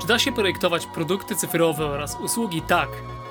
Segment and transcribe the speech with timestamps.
[0.00, 2.88] Czy da się projektować produkty cyfrowe oraz usługi tak,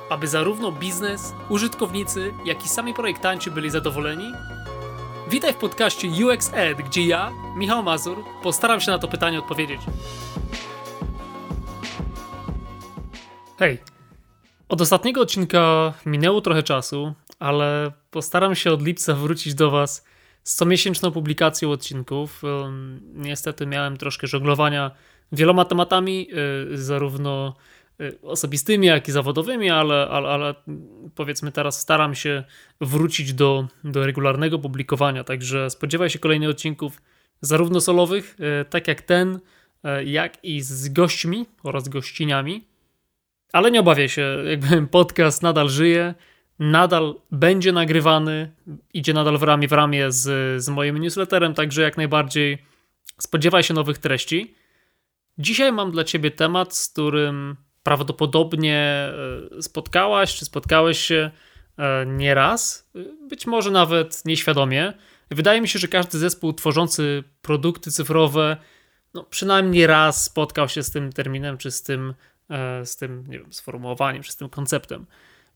[0.10, 4.32] aby zarówno biznes, użytkownicy, jak i sami projektanci byli zadowoleni?
[5.30, 9.82] Witaj w podcaście UX Ed, gdzie ja, Michał Mazur, postaram się na to pytanie odpowiedzieć.
[13.60, 13.78] Hej,
[14.70, 20.06] od ostatniego odcinka minęło trochę czasu, ale postaram się od lipca wrócić do Was
[20.44, 22.42] z comiesięczną publikacją odcinków.
[23.14, 24.92] Niestety miałem troszkę żonglowania
[25.32, 26.28] wieloma tematami,
[26.74, 27.56] y, zarówno
[28.02, 30.56] y, osobistymi, jak i zawodowymi, ale, ale, ale
[31.16, 32.44] powiedzmy teraz staram się
[32.82, 37.02] wrócić do, do regularnego publikowania, także spodziewaj się kolejnych odcinków
[37.42, 39.40] zarówno solowych, y, tak jak ten,
[40.06, 42.64] jak i z gośćmi oraz gościniami.
[43.54, 46.14] Ale nie obawiaj się, jakby podcast nadal żyje,
[46.60, 48.52] nadal będzie nagrywany,
[48.94, 52.58] idzie nadal w ramię w ramię z, z moim newsletterem, także jak najbardziej
[53.20, 54.56] spodziewaj się nowych treści.
[55.40, 58.78] Dzisiaj mam dla Ciebie temat, z którym prawdopodobnie
[59.58, 61.32] e, spotkałaś czy spotkałeś się
[61.78, 62.90] e, nieraz,
[63.30, 64.94] być może nawet nieświadomie.
[65.32, 68.58] Wydaje mi się, że każdy zespół tworzący produkty cyfrowe
[69.14, 72.14] no, przynajmniej raz spotkał się z tym terminem, czy z tym,
[72.50, 75.06] e, z tym nie wiem, sformułowaniem, czy z tym konceptem.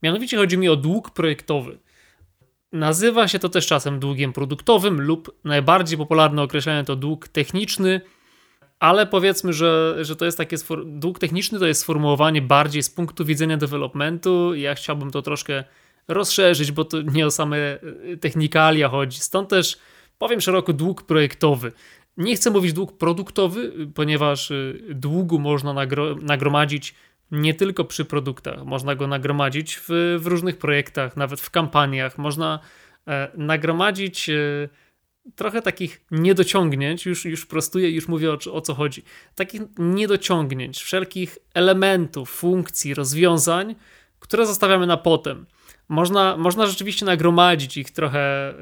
[0.04, 1.80] Mianowicie chodzi mi o dług projektowy.
[2.72, 8.02] Nazywa się to też czasem długiem produktowym lub najbardziej popularne określenie to dług techniczny,
[8.82, 13.26] ale powiedzmy, że, że to jest takie dług techniczny to jest sformułowanie bardziej z punktu
[13.26, 14.56] widzenia developmentu.
[14.56, 15.64] Ja chciałbym to troszkę
[16.08, 17.80] rozszerzyć, bo to nie o same e,
[18.22, 19.20] technikalia chodzi.
[19.20, 19.78] Stąd też
[20.18, 21.72] powiem szeroko dług projektowy.
[22.18, 24.56] Nie chcę mówić dług produktowy, ponieważ e,
[24.90, 26.96] długu można nagro nagromadzić
[27.32, 28.66] nie tylko przy produktach.
[28.66, 32.18] Można go nagromadzić w, w różnych projektach, nawet w kampaniach.
[32.18, 32.60] Można
[33.08, 34.34] e, nagromadzić e,
[35.36, 39.04] trochę takich niedociągnięć, już, już prostuję, już mówię o, o co chodzi.
[39.36, 43.76] Takich niedociągnięć, wszelkich elementów, funkcji, rozwiązań,
[44.20, 45.46] które zostawiamy na potem.
[45.90, 48.54] Można, można rzeczywiście nagromadzić ich trochę e,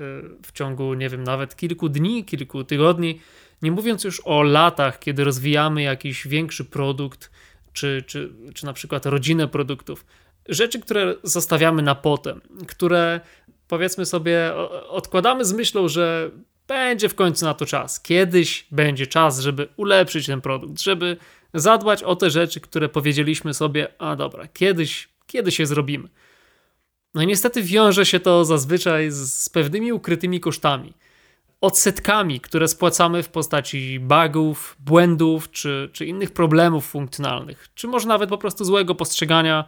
[0.43, 3.19] w ciągu, nie wiem, nawet kilku dni, kilku tygodni.
[3.61, 7.31] Nie mówiąc już o latach, kiedy rozwijamy jakiś większy produkt,
[7.73, 10.05] czy, czy, czy na przykład rodzinę produktów.
[10.49, 13.19] Rzeczy, które zostawiamy na potem, które
[13.67, 14.55] powiedzmy sobie
[14.89, 16.31] odkładamy z myślą, że
[16.69, 17.99] będzie w końcu na to czas.
[17.99, 21.17] Kiedyś będzie czas, żeby ulepszyć ten produkt, żeby
[21.53, 26.09] zadbać o te rzeczy, które powiedzieliśmy sobie, a dobra, kiedyś, kiedyś je zrobimy.
[27.13, 30.93] No i niestety wiąże się to zazwyczaj z, pewnymi ukrytymi kosztami
[31.61, 38.29] odsetkami, które spłacamy w postaci bugów, błędów czy, czy innych problemów funkcjonalnych, czy może nawet
[38.29, 39.65] po prostu złego postrzegania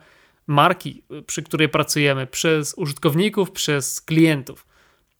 [0.47, 4.70] marki, przy której pracujemy, przez użytkowników, przez klientów.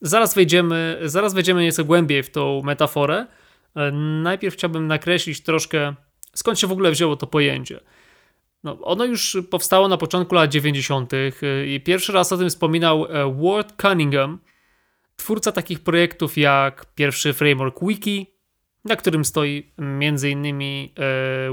[0.01, 3.27] Zaraz wejdziemy, zaraz wejdziemy nieco głębiej w tą metaforę.
[3.75, 3.91] E,
[4.23, 5.95] najpierw chciałbym nakreślić troszkę,
[6.35, 7.79] skąd się w ogóle wzięło to pojęcie.
[8.63, 11.13] No, ono już powstało na początku lat 90.
[11.13, 11.17] E,
[11.67, 14.39] i pierwszy raz o tym wspominał e, Ward Cunningham,
[15.15, 18.27] twórca takich projektów jak pierwszy framework Wiki,
[18.85, 20.61] na którym stoi m.in.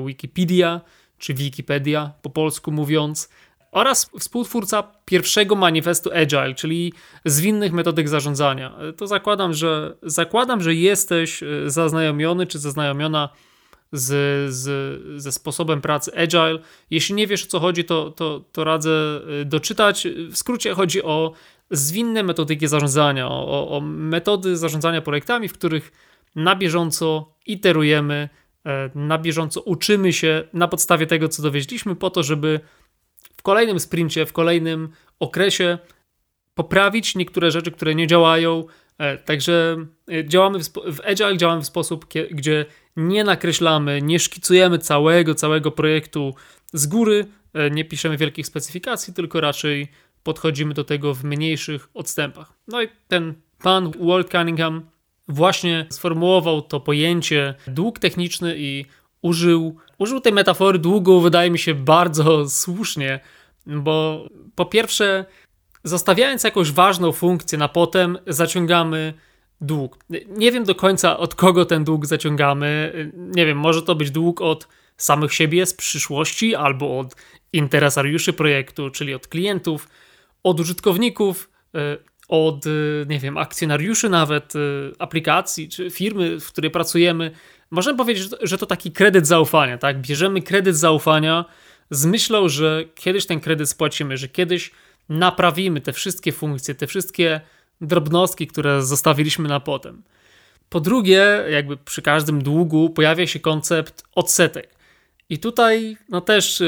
[0.06, 0.80] Wikipedia
[1.18, 3.30] czy Wikipedia po polsku mówiąc,
[3.72, 6.92] oraz współtwórca pierwszego manifestu Agile, czyli
[7.24, 8.76] zwinnych metodyk zarządzania.
[8.78, 13.28] E, to zakładam, że zakładam, że jesteś e, zaznajomiony czy zaznajomiona
[13.92, 14.10] z,
[14.54, 16.58] z, ze sposobem pracy Agile.
[16.90, 20.08] Jeśli nie wiesz o co chodzi, to, to, to radzę doczytać.
[20.30, 21.32] W skrócie chodzi o
[21.70, 25.92] zwinne metodyki zarządzania, o, o metody zarządzania projektami, w których
[26.36, 28.28] na bieżąco iterujemy,
[28.66, 32.60] e, na bieżąco uczymy się na podstawie tego, co dowiedzieliśmy, po to, żeby
[33.38, 34.88] w kolejnym sprincie, w kolejnym
[35.18, 35.78] okresie
[36.54, 38.64] poprawić niektóre rzeczy, które nie działają.
[38.98, 39.76] E, także
[40.12, 42.66] e, działamy w, w Agile, działamy w sposób, gdzie
[42.96, 46.34] nie nakreślamy, nie szkicujemy całego, całego projektu
[46.72, 47.26] z góry,
[47.70, 49.88] nie piszemy wielkich specyfikacji, tylko raczej
[50.22, 52.52] podchodzimy do tego w mniejszych odstępach.
[52.68, 54.82] No i ten pan Walt Cunningham
[55.28, 58.84] właśnie sformułował to pojęcie dług techniczny i
[59.22, 63.20] użył, użył tej metafory długu, wydaje mi się, bardzo słusznie,
[63.66, 65.24] bo po pierwsze,
[65.84, 69.14] zostawiając jakąś ważną funkcję na potem, zaciągamy
[69.60, 69.98] dług.
[70.28, 72.92] Nie wiem do końca od kogo ten dług zaciągamy.
[73.16, 77.16] Nie wiem, może to być dług od samych siebie z przyszłości albo od
[77.52, 79.88] interesariuszy projektu, czyli od klientów
[80.42, 81.96] od użytkowników, e,
[82.28, 82.70] od, e,
[83.08, 84.58] nie wiem, akcjonariuszy nawet e,
[84.98, 87.30] aplikacji czy firmy, w której pracujemy.
[87.70, 90.00] Możemy powiedzieć, że to taki kredyt zaufania, tak?
[90.00, 91.44] Bierzemy kredyt zaufania
[91.90, 94.70] z myślą, że kiedyś ten kredyt spłacimy, że kiedyś
[95.08, 97.40] naprawimy te wszystkie funkcje, te wszystkie
[97.80, 100.02] drobnostki, które zostawiliśmy na potem.
[100.68, 104.74] Po drugie, jakby przy każdym długu pojawia się koncept odsetek.
[105.30, 106.62] I tutaj no też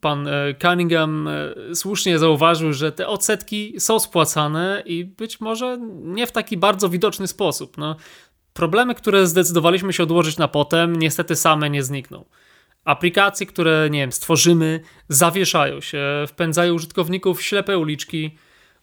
[0.00, 0.28] pan
[0.62, 1.28] Cunningham
[1.74, 7.28] słusznie zauważył, że te odsetki są spłacane i być może nie w taki bardzo widoczny
[7.28, 7.78] sposób.
[7.78, 7.96] No,
[8.52, 12.24] problemy, które zdecydowaliśmy się odłożyć na potem, niestety same nie znikną.
[12.84, 18.36] Aplikacje, które, nie wiem, stworzymy, zawieszają się, wpędzają użytkowników w ślepe uliczki,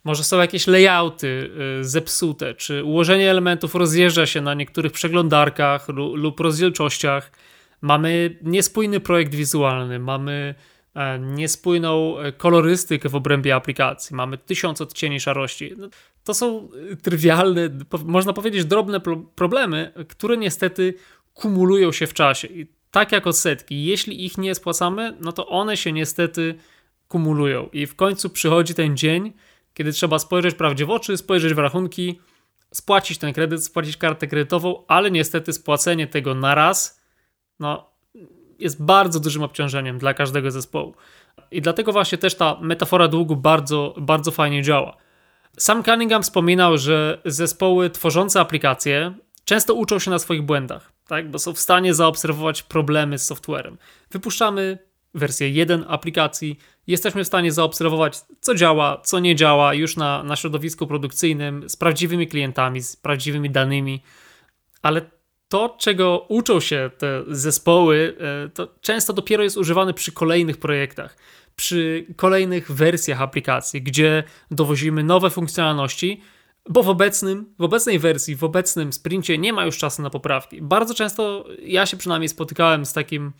[0.03, 6.39] może są jakieś layouty y, zepsute, czy ułożenie elementów rozjeżdża się na niektórych przeglądarkach lub
[6.39, 7.31] rozdzielczościach.
[7.81, 10.55] Mamy niespójny projekt wizualny, mamy
[10.95, 15.73] e, niespójną e, kolorystykę w obrębie aplikacji, mamy tysiąc odcieni szarości.
[15.77, 15.89] No,
[16.23, 17.69] to są y, trywialne,
[18.05, 19.01] można powiedzieć drobne
[19.35, 20.93] problemy, które niestety
[21.33, 22.47] kumulują się w czasie.
[22.47, 26.55] I tak jak odsetki, jeśli ich nie spłacamy, no to one się niestety
[27.07, 27.69] kumulują.
[27.73, 29.33] I w końcu przychodzi ten dzień,
[29.73, 32.19] kiedy trzeba spojrzeć prawdzie w oczy, spojrzeć w rachunki,
[32.73, 37.01] spłacić ten kredyt, spłacić kartę kredytową, ale niestety spłacenie tego na raz
[37.59, 37.89] no,
[38.59, 40.95] jest bardzo dużym obciążeniem dla każdego zespołu.
[41.51, 44.97] I dlatego właśnie też ta metafora długu bardzo, bardzo fajnie działa.
[45.57, 49.13] Sam Cunningham wspominał, że zespoły tworzące aplikacje
[49.45, 51.31] często uczą się na swoich błędach, tak?
[51.31, 53.77] bo są w stanie zaobserwować problemy z softwarem.
[54.11, 54.77] Wypuszczamy
[55.13, 60.35] wersję 1 aplikacji, jesteśmy w stanie zaobserwować, co działa, co nie działa już na, na
[60.35, 64.03] środowisku produkcyjnym, z prawdziwymi klientami, z prawdziwymi danymi,
[64.81, 65.01] ale
[65.47, 68.15] to, czego uczą się te zespoły,
[68.45, 71.17] e, to często dopiero jest używane przy kolejnych projektach,
[71.55, 76.21] przy kolejnych wersjach aplikacji, gdzie dowozimy nowe funkcjonalności,
[76.69, 80.61] bo w obecnym, w obecnej wersji, w obecnym sprincie nie ma już czasu na poprawki.
[80.61, 83.33] Bardzo często ja się przynajmniej spotykałem z takim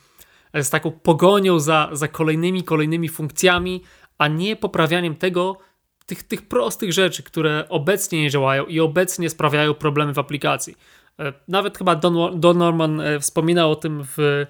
[0.53, 3.83] z taką pogonią za, za kolejnymi, kolejnymi funkcjami,
[4.17, 5.57] a nie poprawianiem tego,
[6.05, 10.77] tych, tych prostych rzeczy, które obecnie nie działają i obecnie sprawiają problemy w aplikacji.
[11.19, 14.45] E, nawet chyba Don, Don Norman e, wspominał o tym w,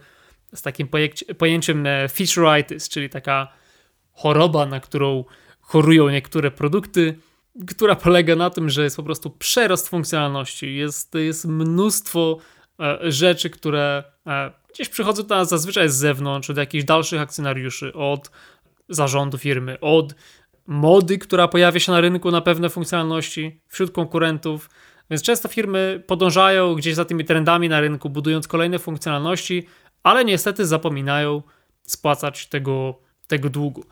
[0.53, 0.87] z takim
[1.37, 3.47] pojęciem e, featureitis, czyli taka
[4.13, 5.23] choroba, na którą
[5.61, 7.17] chorują niektóre produkty,
[7.67, 10.75] która polega na tym, że jest po prostu przerost funkcjonalności.
[10.75, 12.37] Jest, jest mnóstwo
[13.01, 14.03] rzeczy, które
[14.73, 18.31] gdzieś przychodzą do nas zazwyczaj z zewnątrz, od jakichś dalszych akcjonariuszy, od
[18.89, 20.15] zarządu firmy, od
[20.67, 24.69] mody, która pojawia się na rynku na pewne funkcjonalności wśród konkurentów.
[25.09, 29.67] Więc często firmy podążają gdzieś za tymi trendami na rynku, budując kolejne funkcjonalności,
[30.03, 31.41] ale niestety zapominają
[31.83, 33.83] spłacać tego, tego długu.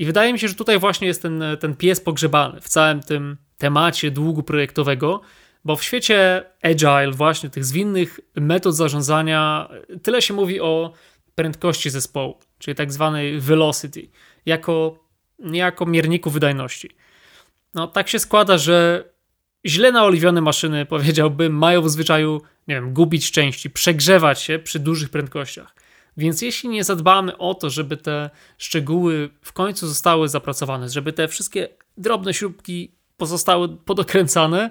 [0.00, 3.36] I wydaje mi się, że tutaj właśnie jest ten, ten pies pogrzebany w całym tym
[3.58, 5.20] temacie długu projektowego,
[5.64, 9.68] bo w świecie agile, właśnie tych zwinnych metod zarządzania,
[10.02, 10.92] tyle się mówi o
[11.34, 14.08] prędkości zespołu, czyli tak zwanej velocity,
[14.46, 15.04] jako,
[15.38, 16.90] jako mierniku wydajności.
[17.74, 19.04] No, tak się składa, że
[19.66, 25.10] źle naoliwione maszyny, powiedziałbym, mają w zwyczaju, nie wiem, gubić części, przegrzewać się przy dużych
[25.10, 25.79] prędkościach.
[26.16, 31.28] Więc jeśli nie zadbamy o to, żeby te szczegóły w końcu zostały zapracowane, żeby te
[31.28, 34.70] wszystkie drobne śrubki pozostały podokręcane,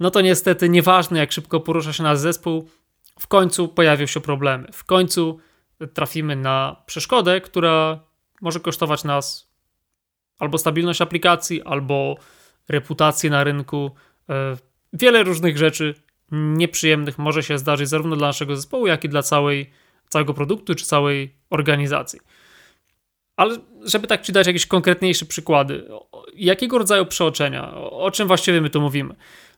[0.00, 2.68] no to niestety nieważne jak szybko porusza się nasz zespół,
[3.18, 4.68] w końcu pojawią się problemy.
[4.72, 5.38] W końcu
[5.94, 8.00] trafimy na przeszkodę, która
[8.40, 9.48] może kosztować nas
[10.38, 12.16] albo stabilność aplikacji, albo
[12.68, 13.90] reputację na rynku.
[14.28, 14.56] E,
[14.92, 15.94] wiele różnych rzeczy
[16.32, 19.70] nieprzyjemnych może się zdarzyć zarówno dla naszego zespołu, jak i dla całej,
[20.08, 22.20] całego produktu czy całej organizacji.
[23.36, 25.88] Ale żeby tak ci dać jakieś konkretniejsze przykłady,
[26.34, 29.14] jakiego rodzaju przeoczenia, o czym właściwie my tu mówimy?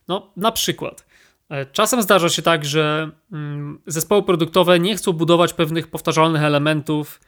[0.08, 1.06] No, na przykład.
[1.48, 7.20] E, czasem zdarza się tak, że mm, zespoły produktowe nie chcą budować pewnych powtarzalnych elementów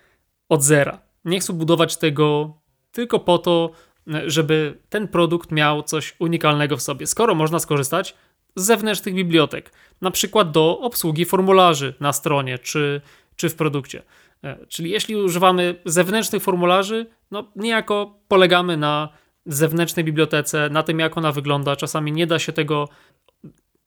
[0.49, 1.01] od zera.
[1.25, 2.57] Nie chcą budować tego
[2.93, 3.71] tylko po to,
[4.15, 7.07] e, żeby ten produkt miał coś unikalnego w sobie.
[7.07, 8.15] Skoro można skorzystać
[8.57, 13.01] z zewnętrznych bibliotek, na przykład do obsługi formularzy na stronie czy,
[13.37, 14.03] czy w produkcie.
[14.45, 19.09] E, czyli jeśli używamy zewnętrznych formularzy, no niejako polegamy na
[19.47, 21.77] zewnętrznej bibliotece, na tym jak ona wygląda.
[21.77, 22.89] Czasami nie da się tego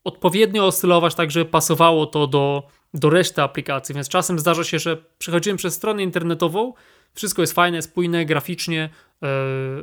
[0.03, 4.98] odpowiednio oscylować tak, żeby pasowało to do, do reszty aplikacji, więc czasem zdarza się, że
[5.17, 6.74] przechodzimy przez stronę internetową,
[7.13, 8.89] wszystko jest fajne, spójne, graficznie,
[9.22, 9.29] yy,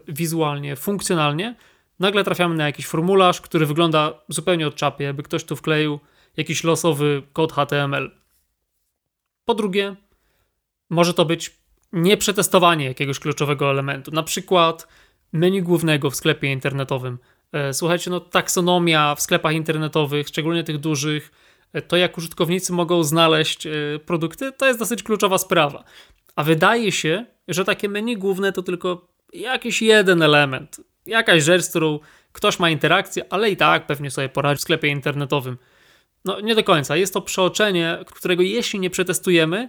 [0.08, 1.56] wizualnie, funkcjonalnie,
[1.98, 6.00] nagle trafiamy na jakiś formularz, który wygląda zupełnie od czapy, jakby ktoś tu wkleił
[6.36, 8.10] jakiś losowy kod HTML.
[9.44, 9.96] Po drugie,
[10.90, 11.56] może to być
[11.92, 14.88] nieprzetestowanie jakiegoś kluczowego elementu, na przykład
[15.32, 17.18] menu głównego w sklepie internetowym.
[17.52, 21.32] E, słuchajcie, no taksonomia w sklepach internetowych, szczególnie tych dużych,
[21.72, 23.70] e, to jak użytkownicy mogą znaleźć e,
[24.06, 25.84] produkty, to jest dosyć kluczowa sprawa.
[26.36, 31.70] A wydaje się, że takie menu główne to tylko jakiś jeden element, jakaś rzecz, z
[31.70, 31.98] którą
[32.32, 35.58] ktoś ma interakcję, ale i tak pewnie sobie poradzi w sklepie internetowym.
[36.24, 36.96] No nie do końca.
[36.96, 39.68] Jest to przeoczenie, którego jeśli nie przetestujemy,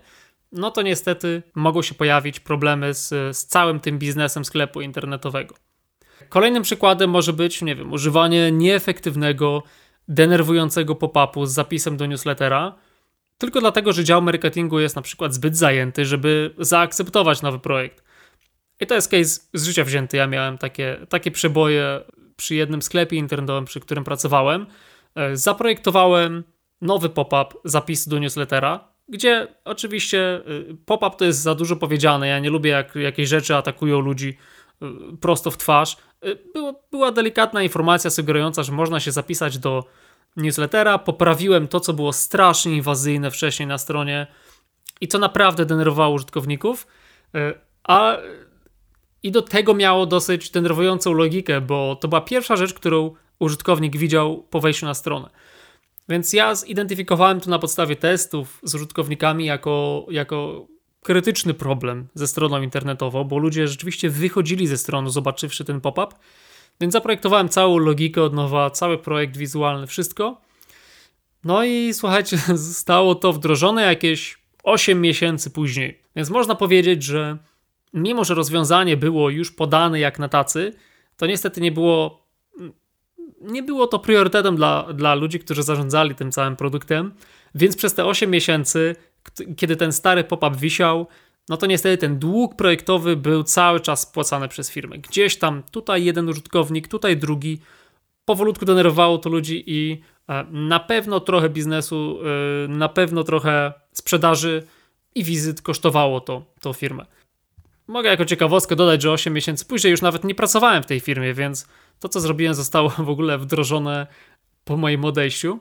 [0.51, 5.55] no to niestety mogą się pojawić problemy z, z całym tym biznesem sklepu internetowego.
[6.29, 9.63] Kolejnym przykładem może być, nie wiem, używanie nieefektywnego,
[10.07, 12.75] denerwującego pop-upu z zapisem do newslettera,
[13.37, 18.03] tylko dlatego, że dział marketingu jest na przykład zbyt zajęty, żeby zaakceptować nowy projekt.
[18.83, 20.17] I to jest case z życia wzięty.
[20.17, 22.01] Ja miałem takie, takie przeboje
[22.35, 24.65] przy jednym sklepie internetowym, przy którym pracowałem.
[25.15, 26.43] E, zaprojektowałem
[26.81, 32.27] nowy pop-up, zapis do newslettera, gdzie oczywiście y, pop-up to jest za dużo powiedziane.
[32.27, 34.37] Ja nie lubię, jak jakieś rzeczy atakują ludzi
[34.83, 35.97] y, prosto w twarz.
[36.91, 39.85] Była delikatna informacja sugerująca, że można się zapisać do
[40.37, 40.97] newslettera.
[40.97, 44.27] Poprawiłem to, co było strasznie inwazyjne wcześniej na stronie
[45.01, 46.87] i co naprawdę denerwowało użytkowników.
[47.83, 48.17] A
[49.23, 54.43] i do tego miało dosyć denerwującą logikę, bo to była pierwsza rzecz, którą użytkownik widział
[54.49, 55.29] po wejściu na stronę.
[56.09, 60.67] Więc ja zidentyfikowałem to na podstawie testów z użytkownikami jako, jako
[61.03, 66.15] krytyczny problem ze stroną internetową, bo ludzie rzeczywiście wychodzili ze strony, zobaczywszy ten pop-up.
[66.81, 70.41] Więc zaprojektowałem całą logikę od nowa, cały projekt wizualny, wszystko.
[71.43, 75.99] No i słuchajcie, zostało to wdrożone jakieś 8 miesięcy później.
[76.15, 77.37] Więc można powiedzieć, że
[77.93, 80.73] mimo, że rozwiązanie było już podane jak na tacy,
[81.17, 82.23] to niestety nie było
[83.41, 87.13] nie było to priorytetem dla, dla ludzi, którzy zarządzali tym całym produktem,
[87.55, 88.95] więc przez te 8 miesięcy,
[89.57, 91.07] kiedy ten stary pop-up wisiał,
[91.49, 94.97] no to niestety ten dług projektowy był cały czas spłacany przez firmę.
[94.97, 97.59] Gdzieś tam, tutaj jeden użytkownik, tutaj drugi,
[98.25, 102.19] powolutku denerwowało to ludzi i e, na pewno trochę biznesu,
[102.65, 104.63] e, na pewno trochę sprzedaży
[105.15, 107.05] i wizyt kosztowało to, to firmę.
[107.87, 111.33] Mogę jako ciekawostkę dodać, że 8 miesięcy później już nawet nie pracowałem w tej firmie,
[111.33, 111.67] więc
[111.99, 114.07] to, co zrobiłem, zostało w ogóle wdrożone
[114.63, 115.59] po moim odejściu.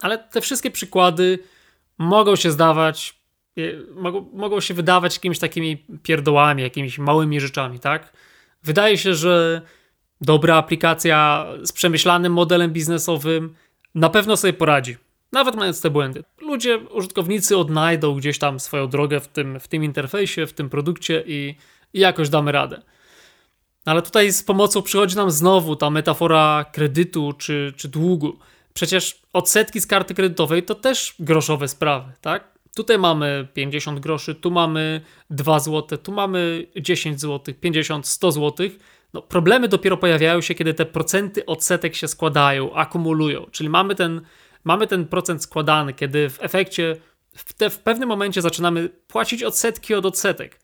[0.00, 1.38] Ale te wszystkie przykłady
[1.98, 3.18] mogą się zdawać,
[3.94, 8.12] mogą, mogą się wydawać jakimiś takimi pierdołami, jakimiś małymi rzeczami, tak?
[8.62, 9.62] Wydaje się, że
[10.20, 13.54] dobra aplikacja z przemyślanym modelem biznesowym
[13.94, 14.96] na pewno sobie poradzi,
[15.32, 16.24] nawet mając te błędy.
[16.44, 21.24] Ludzie, użytkownicy odnajdą gdzieś tam swoją drogę w tym, w tym interfejsie, w tym produkcie
[21.26, 21.54] i,
[21.92, 22.82] i jakoś damy radę.
[23.84, 28.38] Ale tutaj z pomocą przychodzi nam znowu ta metafora kredytu czy, czy długu.
[28.74, 32.54] Przecież odsetki z karty kredytowej to też groszowe sprawy, tak?
[32.76, 38.68] Tutaj mamy 50 groszy, tu mamy 2 zł, tu mamy 10 zł, 50, 100 zł.
[39.12, 43.46] No, problemy dopiero pojawiają się, kiedy te procenty odsetek się składają, akumulują.
[43.50, 44.20] Czyli mamy ten,
[44.64, 46.96] mamy ten procent składany, kiedy w efekcie
[47.36, 50.60] w, te, w pewnym momencie zaczynamy płacić odsetki od odsetek.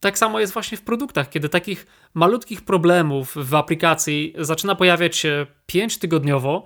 [0.00, 5.46] Tak samo jest właśnie w produktach, kiedy takich malutkich problemów w aplikacji zaczyna pojawiać się
[5.66, 6.64] 5 tygodniowo,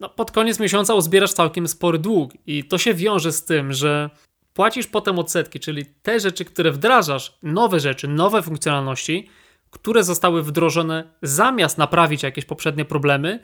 [0.00, 4.10] no pod koniec miesiąca uzbierasz całkiem spory dług i to się wiąże z tym, że
[4.52, 9.28] płacisz potem odsetki, czyli te rzeczy, które wdrażasz, nowe rzeczy, nowe funkcjonalności,
[9.70, 13.40] które zostały wdrożone zamiast naprawić jakieś poprzednie problemy,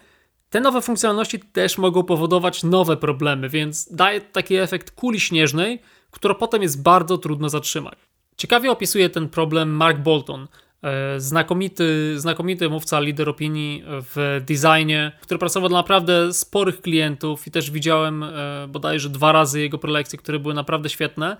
[0.52, 6.35] te nowe funkcjonalności też mogą powodować nowe problemy, więc daje taki efekt kuli śnieżnej, którą
[6.35, 7.99] potem jest bardzo trudno zatrzymać.
[8.37, 10.49] Ciekawie opisuje ten problem Mark Bolton,
[10.82, 17.50] e, znakomity, znakomity mówca, lider opinii w designie, który pracował dla naprawdę sporych klientów i
[17.50, 18.28] też widziałem e,
[18.68, 21.37] bodajże dwa razy jego prelekcje, które były naprawdę świetne.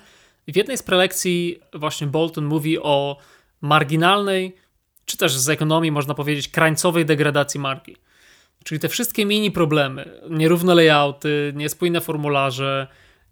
[0.49, 3.17] w jednej z prelekcji właśnie Bolton mówi o
[3.61, 4.57] marginalnej,
[5.05, 7.97] czy też z ekonomii można powiedzieć, krańcowej degradacji marki.
[8.65, 12.87] Czyli te wszystkie mini problemy, nierówne layouty, niespójne formularze,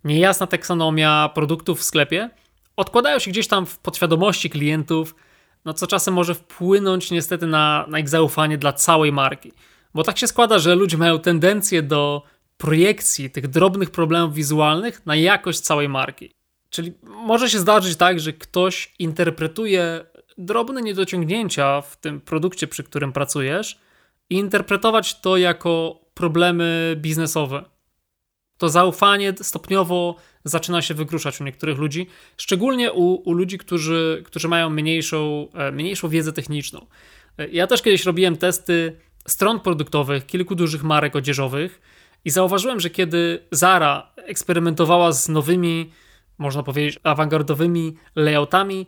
[0.04, 2.30] niejasna taksonomia produktów w sklepie–
[2.80, 5.14] odkładają się gdzieś tam w podświadomości klientów,
[5.64, 9.52] no co czasem może wpłynąć niestety na, na ich zaufanie dla całej marki.
[9.94, 12.22] Bo tak się składa, że ludzie mają tendencję do
[12.56, 16.32] projekcji tych drobnych problemów wizualnych na jakość całej marki.
[16.70, 20.04] Czyli może się zdarzyć tak, że ktoś interpretuje
[20.38, 23.78] drobne niedociągnięcia w tym produkcie, przy którym pracujesz,
[24.30, 27.64] i interpretować to jako problemy biznesowe.
[28.58, 32.06] To zaufanie stopniowo zaczyna się wykruszać u niektórych ludzi,
[32.36, 36.86] szczególnie u, u ludzi, którzy, którzy mają mniejszą, e, mniejszą wiedzę techniczną.
[37.38, 38.96] E, ja też kiedyś robiłem testy
[39.28, 41.80] stron produktowych kilku dużych marek odzieżowych
[42.24, 45.90] i zauważyłem, że kiedy Zara eksperymentowała z nowymi,
[46.38, 48.86] można powiedzieć, awangardowymi layoutami,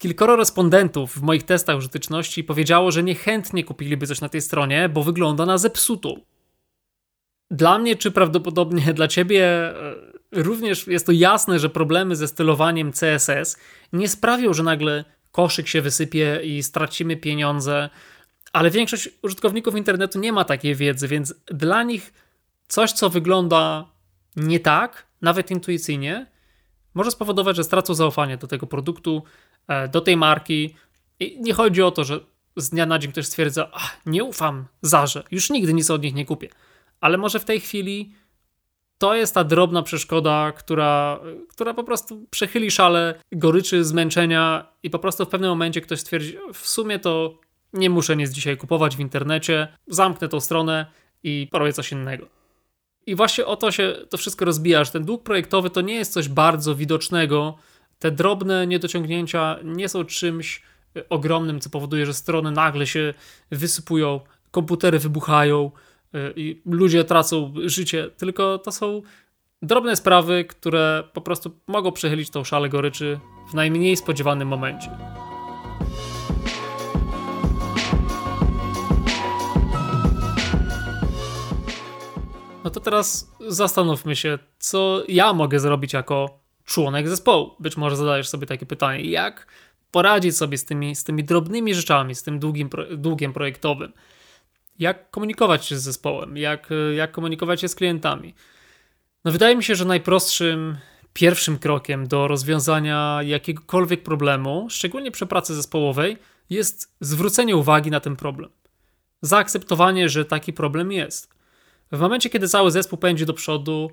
[0.00, 5.02] kilkoro respondentów w moich testach użyteczności powiedziało, że niechętnie kupiliby coś na tej stronie, bo
[5.02, 6.20] wygląda na zepsutą.
[7.50, 9.94] Dla mnie, czy prawdopodobnie dla ciebie, e,
[10.32, 13.56] również jest to jasne, że problemy ze stylowaniem CSS
[13.92, 17.90] nie sprawią, że nagle koszyk się wysypie i stracimy pieniądze,
[18.52, 22.12] ale większość użytkowników internetu nie ma takiej wiedzy, więc dla nich
[22.68, 23.86] coś, co wygląda
[24.36, 26.26] nie tak, nawet intuicyjnie,
[26.94, 29.22] może spowodować, że stracą zaufanie do tego produktu,
[29.92, 30.74] do tej marki.
[31.20, 32.20] I nie chodzi o to, że
[32.56, 33.70] z dnia na dzień ktoś stwierdza,
[34.06, 36.48] nie ufam Zarze, już nigdy nic od nich nie kupię.
[37.00, 38.14] Ale może w tej chwili
[38.98, 44.98] to jest ta drobna przeszkoda, która, która po prostu przechyli szale goryczy, zmęczenia i po
[44.98, 47.38] prostu w pewnym momencie ktoś stwierdzi, w sumie to
[47.72, 50.86] nie muszę nic dzisiaj kupować w internecie, zamknę tą stronę
[51.22, 52.26] i porobię coś innego.
[53.06, 56.12] I właśnie o to się to wszystko rozbija, że ten dług projektowy to nie jest
[56.12, 57.58] coś bardzo widocznego.
[58.00, 60.62] Te drobne niedociągnięcia nie są czymś
[61.08, 63.14] ogromnym, co powoduje, że strony nagle się
[63.50, 65.70] wysypują, komputery wybuchają
[66.14, 69.02] y, i ludzie tracą życie, tylko to są
[69.62, 74.90] drobne sprawy, które po prostu mogą przechylić tą szalę goryczy w najmniej spodziewanym momencie.
[82.64, 86.39] No to teraz zastanówmy się, co ja mogę zrobić jako
[86.70, 87.54] członek zespołu.
[87.60, 89.46] Być może zadajesz sobie takie pytanie, jak
[89.90, 93.92] poradzić sobie z tymi, z tymi drobnymi rzeczami, z tym długim, długiem projektowym.
[94.78, 98.34] Jak komunikować się z zespołem, jak, jak komunikować się z klientami.
[99.24, 100.76] No wydaje mi się, że najprostszym
[101.12, 106.16] pierwszym krokiem do rozwiązania jakiegokolwiek problemu, szczególnie przy pracy zespołowej,
[106.50, 108.50] jest zwrócenie uwagi na ten problem.
[109.22, 111.34] Zaakceptowanie, że taki problem jest.
[111.92, 113.90] W momencie, kiedy cały zespół pędzi do przodu,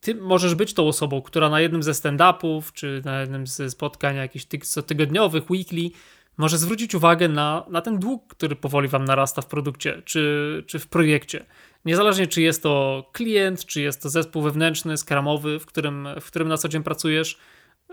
[0.00, 4.16] ty możesz być tą osobą, która na jednym ze stand-upów, czy na jednym ze spotkań
[4.16, 5.90] jakichś cotygodniowych, weekly,
[6.36, 10.78] może zwrócić uwagę na, na ten dług, który powoli wam narasta w produkcie, czy, czy
[10.78, 11.44] w projekcie.
[11.84, 16.48] Niezależnie, czy jest to klient, czy jest to zespół wewnętrzny, skramowy, w którym, w którym
[16.48, 17.38] na co dzień pracujesz,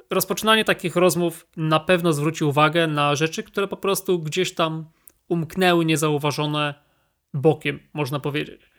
[0.10, 4.86] rozpoczynanie takich rozmów na pewno zwróci uwagę na rzeczy, które po prostu gdzieś tam
[5.27, 6.74] umknęły niezauważone
[7.34, 8.76] bokiem, można powiedzieć.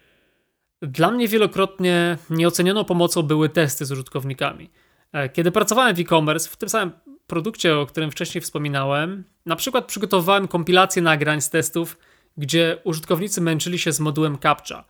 [0.83, 4.71] Dla mnie wielokrotnie nieocenioną pomocą były testy z użytkownikami.
[5.13, 6.93] E, kiedy pracowałem w e-commerce, w tym samym
[7.27, 11.99] produkcie, o którym wcześniej wspominałem, na przykład przygotowywałem kompilację nagrań z testów,
[12.37, 14.85] gdzie użytkownicy męczyli się z modułem CAPTCHA.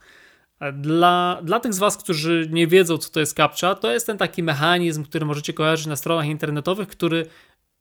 [0.61, 4.07] E, dla, dla tych z Was, którzy nie wiedzą, co to jest CAPTCHA, to jest
[4.07, 7.27] ten taki mechanizm, który możecie kojarzyć na stronach internetowych, który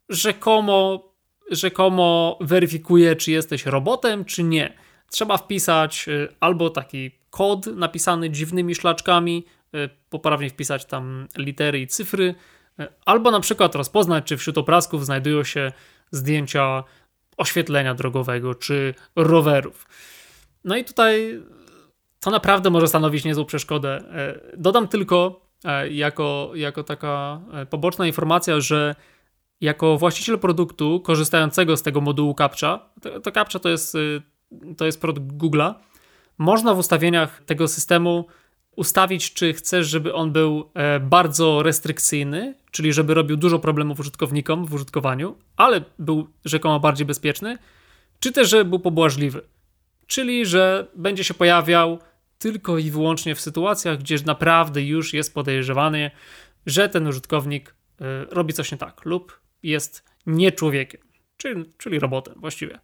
[0.09, 1.11] rzekomo,
[1.51, 4.86] rzekomo weryfikuje, czy jesteś robotem, czy nie.
[5.11, 11.87] Trzeba wpisać e, albo taki kod napisany dziwnymi szlaczkami, e, poprawnie wpisać tam litery i
[11.87, 12.35] cyfry,
[12.79, 15.71] e, albo na przykład rozpoznać, czy wśród obrazków znajdują się
[16.11, 16.83] zdjęcia
[17.37, 19.87] oświetlenia drogowego czy rowerów.
[20.63, 21.41] No i tutaj
[22.19, 23.89] to naprawdę może stanowić niezłą przeszkodę.
[23.95, 25.47] E, dodam tylko
[25.89, 28.95] jako, jako taka poboczna informacja, że
[29.61, 33.97] jako właściciel produktu korzystającego z tego modułu CAPTCHA, to, to CAPTCHA to jest,
[34.77, 35.73] to jest produkt Google'a,
[36.37, 38.25] można w ustawieniach tego systemu
[38.75, 44.65] ustawić, czy chcesz, żeby on był e, bardzo restrykcyjny, czyli żeby robił dużo problemów użytkownikom
[44.65, 47.57] w użytkowaniu, ale był rzekomo bardziej bezpieczny,
[48.19, 49.41] czy też, żeby był pobłażliwy,
[50.07, 51.99] czyli że będzie się pojawiał
[52.39, 56.11] tylko i wyłącznie w sytuacjach, gdzie naprawdę już jest podejrzewany,
[56.65, 61.01] że ten użytkownik e, robi coś nie tak lub jest nie człowiekiem,
[61.37, 62.79] czyli, czyli robotem właściwie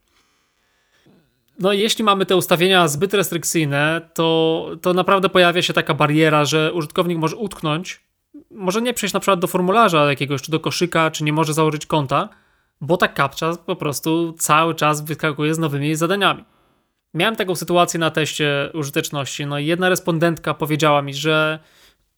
[1.63, 6.73] no jeśli mamy te ustawienia zbyt restrykcyjne, to, to naprawdę pojawia się taka bariera, że
[6.73, 8.01] użytkownik może utknąć,
[8.51, 11.85] może nie przejść na przykład do formularza jakiegoś, czy do koszyka, czy nie może założyć
[11.85, 12.29] konta,
[12.81, 16.43] bo ta captcha po prostu cały czas wyskakuje z nowymi zadaniami.
[17.13, 21.59] Miałem taką sytuację na teście użyteczności, no i jedna respondentka powiedziała mi, że,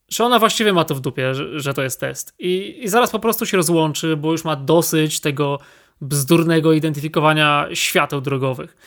[0.09, 2.35] że ona właściwie ma to w dupie, że, że to jest test.
[2.39, 5.59] I, I zaraz po prostu się rozłączy, bo już ma dosyć tego
[6.01, 8.77] bzdurnego identyfikowania świateł drogowych.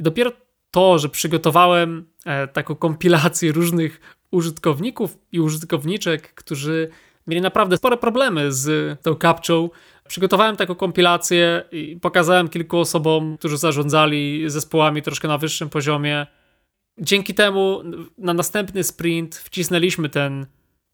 [0.00, 0.32] I dopiero
[0.70, 6.88] to, że przygotowałem e, taką kompilację różnych użytkowników i użytkowniczek, którzy
[7.26, 9.70] mieli naprawdę spore problemy z tą kapczą.
[10.08, 16.26] Przygotowałem taką kompilację i pokazałem kilku osobom, którzy zarządzali zespołami troszkę na wyższym poziomie.
[16.98, 17.82] Dzięki temu
[18.18, 20.46] na następny sprint wcisnęliśmy ten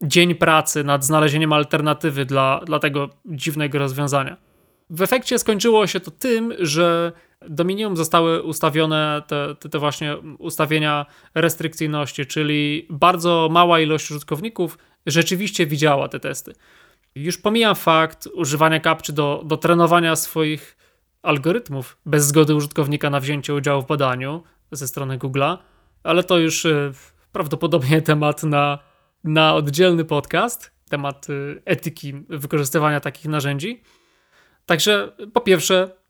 [0.03, 4.37] dzień pracy nad znalezieniem alternatywy dla, dla tego dziwnego rozwiązania.
[4.89, 7.11] W efekcie skończyło się to tym, że
[7.49, 14.77] do minimum zostały ustawione te, te, te, właśnie ustawienia restrykcyjności, czyli bardzo mała ilość użytkowników
[15.05, 16.53] rzeczywiście widziała te testy.
[17.15, 20.77] Już pomijam fakt używania kapczy do, do trenowania swoich
[21.21, 25.57] algorytmów bez zgody użytkownika na wzięcie udziału w badaniu ze strony Google'a,
[26.03, 26.91] ale to już e,
[27.31, 28.79] prawdopodobnie temat na,
[29.23, 31.33] na oddzielny podcast, temat e,
[31.65, 33.81] etyki wykorzystywania takich narzędzi.
[34.65, 36.00] Także po pierwsze,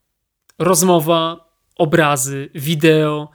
[0.62, 3.30] rozmowa, obrazy, wideo,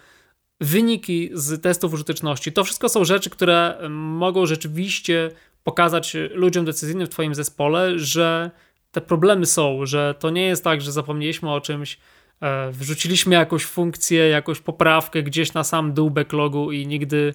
[0.61, 2.53] wyniki z testów użyteczności.
[2.53, 5.31] To wszystko są rzeczy, które mogą rzeczywiście
[5.65, 8.51] pokazać ludziom decyzyjnym w Twoim zespole, że
[8.93, 11.99] te problemy są, że to nie jest tak, że zapomnieliśmy o czymś,
[12.41, 17.35] e, wrzuciliśmy jakąś funkcję, jakąś poprawkę gdzieś na sam dół backlogu i nigdy,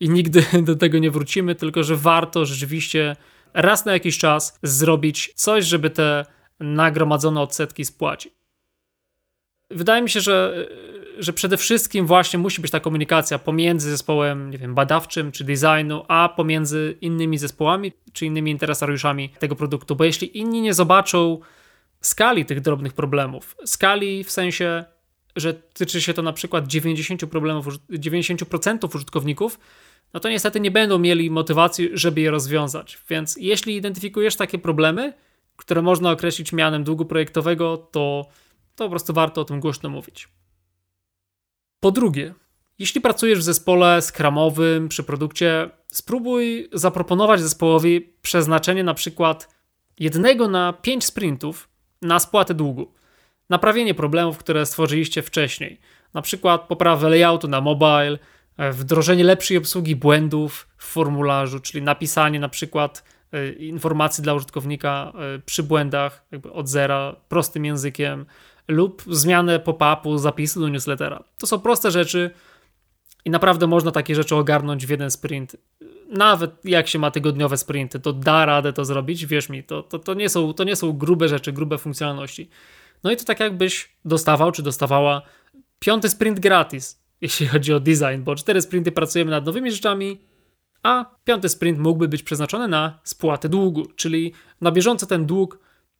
[0.00, 3.16] i nigdy do tego nie wrócimy, tylko że warto rzeczywiście
[3.54, 6.26] raz na jakiś czas zrobić coś, żeby te
[6.60, 8.37] nagromadzone odsetki spłacić.
[9.70, 10.68] Wydaje mi się, że,
[11.18, 16.04] że przede wszystkim właśnie musi być ta komunikacja pomiędzy zespołem, nie wiem, badawczym czy designu,
[16.08, 21.40] a pomiędzy innymi zespołami czy innymi interesariuszami tego produktu, bo jeśli inni nie zobaczą
[22.00, 24.84] skali tych drobnych problemów, skali w sensie,
[25.36, 29.58] że tyczy się to na przykład 90 problemów, 90% użytkowników,
[30.14, 32.98] no to niestety nie będą mieli motywacji, żeby je rozwiązać.
[33.10, 35.12] Więc jeśli identyfikujesz takie problemy,
[35.56, 38.28] które można określić mianem długu projektowego, to,
[38.78, 40.28] to po prostu warto o tym głośno mówić.
[41.80, 42.34] Po drugie,
[42.78, 49.48] jeśli pracujesz w zespole skramowym przy produkcie, spróbuj zaproponować zespołowi przeznaczenie na przykład
[49.98, 51.68] jednego na pięć sprintów
[52.02, 52.92] na spłatę długu.
[53.50, 55.80] Naprawienie problemów, które stworzyliście wcześniej.
[56.14, 58.18] Na przykład poprawę layoutu na mobile,
[58.56, 65.12] e, wdrożenie lepszej obsługi błędów w formularzu, czyli napisanie na przykład e, informacji dla użytkownika
[65.14, 68.26] e, przy błędach jakby od zera, prostym językiem,
[68.68, 71.24] lub zmianę pop-upu, zapisu do newslettera.
[71.38, 72.30] To są proste rzeczy
[73.24, 75.56] i naprawdę można takie rzeczy ogarnąć w jeden sprint.
[76.10, 79.98] Nawet jak się ma tygodniowe sprinty, to da radę to zrobić, wierz mi, to, to,
[79.98, 82.48] to, nie, są, to nie są grube rzeczy, grube funkcjonalności.
[83.04, 85.22] No i to tak jakbyś dostawał czy dostawała
[85.78, 90.20] piąty sprint gratis, jeśli chodzi o design, bo cztery sprinty pracujemy nad nowymi rzeczami,
[90.82, 95.58] a piąty sprint mógłby być przeznaczony na spłatę długu, czyli na bieżąco ten dług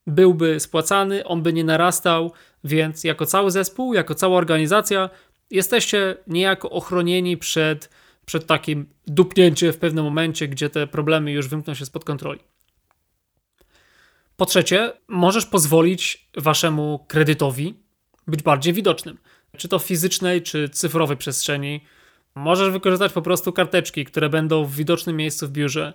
[0.09, 2.33] byłby spłacany, on by nie narastał,
[2.65, 5.11] więc jako cały zespół, jako cała organizacja
[5.51, 7.91] jesteście niejako ochronieni przed,
[8.27, 12.41] przed takim dupnięciem w pewnym momencie, gdzie te problemy już wymkną się spod kontroli.
[14.37, 17.75] Po trzecie, możesz pozwolić waszemu kredytowi
[18.27, 19.19] być bardziej widocznym.
[19.57, 21.85] Czy to w fizycznej, czy cyfrowej przestrzeni.
[22.35, 25.93] Możesz wykorzystać po prostu karteczki, które będą w widocznym miejscu w biurze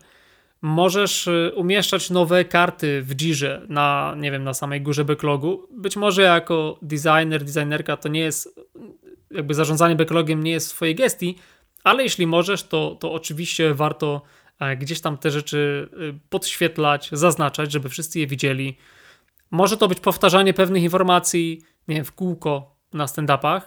[0.63, 5.67] możesz y, umieszczać nowe karty w Jirze na, nie wiem, na samej górze backlogu.
[5.71, 8.59] Być może jako designer, designerka to nie jest,
[9.31, 11.37] jakby zarządzanie backlogiem nie jest w twojej gestii,
[11.83, 14.21] ale jeśli możesz, to, to oczywiście warto
[14.59, 18.77] e, gdzieś tam te rzeczy y, podświetlać, zaznaczać, żeby wszyscy je widzieli.
[19.51, 23.61] Może to być powtarzanie pewnych informacji, nie wiem, w kółko na stand-upach.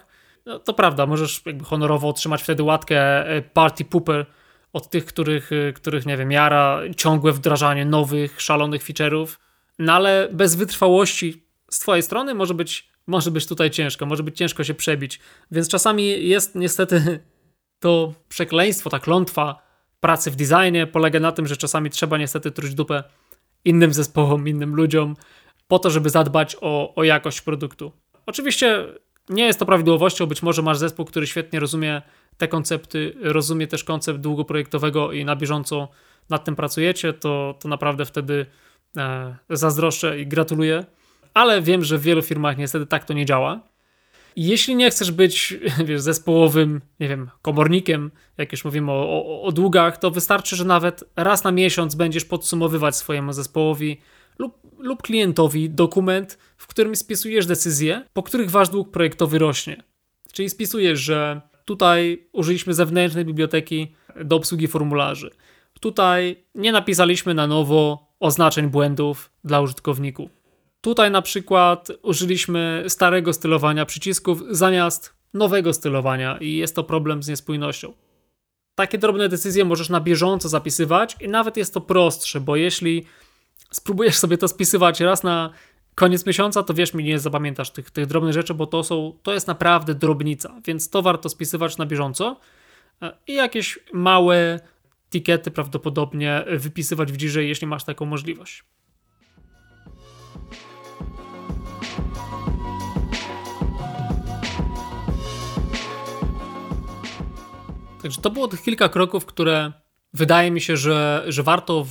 [0.47, 4.27] No, to prawda, możesz jakby honorowo otrzymać wtedy łatkę e, party pooper,
[4.73, 9.37] od tych, których, y, których nie wiem, jara ciągłe wdrażanie nowych, szalonych feature'ów,
[9.79, 14.37] no ale bez wytrwałości z twojej strony może być, może być tutaj ciężko, może być
[14.37, 17.21] ciężko się przebić, więc czasami jest niestety
[17.81, 19.63] to przekleństwo, ta klątwa
[20.01, 23.05] pracy w designie polega na tym, że czasami trzeba niestety truć dupę
[23.65, 25.17] innym zespołom, innym ludziom
[25.69, 27.93] po to, żeby zadbać o, o jakość produktu.
[28.27, 28.87] Oczywiście
[29.29, 32.03] nie jest to prawidłowością, być może masz zespół, który świetnie rozumie
[32.37, 35.89] te koncepty, rozumie też koncept długoprojektowego i na bieżąco
[36.31, 38.47] nad tym pracujecie, to, to naprawdę wtedy
[38.97, 40.85] e, zazdroszczę i gratuluję.
[41.35, 43.61] Ale wiem, że w wielu firmach niestety tak to nie działa.
[44.37, 45.55] Jeśli nie chcesz być
[45.87, 50.65] wiesz, zespołowym, nie wiem, komornikiem, jak już mówimy o, o, o długach, to wystarczy, że
[50.65, 54.01] nawet raz na miesiąc będziesz podsumowywać swojemu zespołowi
[54.39, 59.83] lub, lub klientowi dokument, w którym spisujesz decyzje, po których wasz dług projektowy rośnie.
[60.33, 63.95] Czyli spisujesz, że Tutaj użyliśmy zewnętrznej biblioteki
[64.25, 65.31] do obsługi formularzy.
[65.81, 70.31] Tutaj nie napisaliśmy na nowo oznaczeń błędów dla użytkowników.
[70.81, 77.29] Tutaj na przykład użyliśmy starego stylowania przycisków zamiast nowego stylowania i jest to problem z
[77.29, 77.93] niespójnością.
[78.75, 83.05] Takie drobne decyzje możesz na bieżąco zapisywać i nawet jest to prostsze, bo jeśli
[83.77, 85.51] spróbujesz sobie to spisywać raz na
[85.95, 89.33] koniec miesiąca, to wiesz mi, nie zapamiętasz tych, tych drobnych rzeczy, bo to, są, to
[89.33, 92.41] jest naprawdę drobnica, więc to warto spisywać na bieżąco
[93.03, 94.61] e, i jakieś małe
[95.11, 98.65] tikety prawdopodobnie wypisywać w Jirze, jeśli masz taką możliwość.
[108.03, 109.73] Także to było tych kilka kroków, które
[110.15, 111.87] wydaje mi się, że, że warto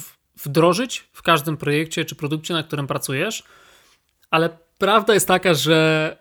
[0.46, 3.44] wdrożyć w każdym projekcie czy produkcie, na którym pracujesz
[4.36, 6.18] ale prawda jest taka, że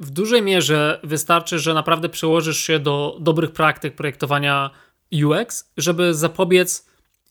[0.00, 4.70] w dużej mierze wystarczy, że naprawdę przełożysz się do dobrych praktyk projektowania
[5.24, 6.88] UX, żeby zapobiec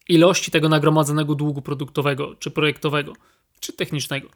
[0.09, 3.13] ilości tego nagromadzonego długu produktowego, czy projektowego,
[3.59, 4.27] czy technicznego.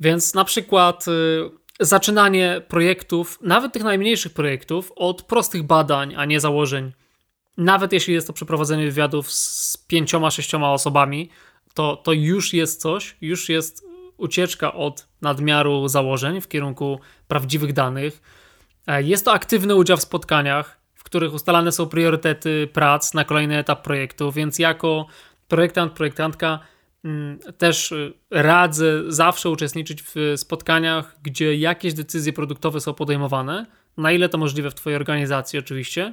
[0.00, 6.40] Więc na przykład y, zaczynanie projektów, nawet tych najmniejszych projektów, od prostych badań, a nie
[6.40, 6.92] założeń
[7.60, 11.30] nawet jeśli jest to przeprowadzenie wywiadów z pięcioma, sześcioma osobami,
[11.74, 13.84] to, to już jest coś, już jest
[14.16, 18.22] ucieczka od nadmiaru założeń w kierunku prawdziwych danych.
[18.86, 23.58] E, jest to aktywny udział w spotkaniach, w których ustalane są priorytety prac na kolejny
[23.58, 25.06] etap projektu, więc jako
[25.48, 26.58] projektant, projektantka
[27.04, 34.12] mm, też y, radzę zawsze uczestniczyć w spotkaniach, gdzie jakieś decyzje produktowe są podejmowane, na
[34.12, 36.12] ile to możliwe w Twojej organizacji, oczywiście.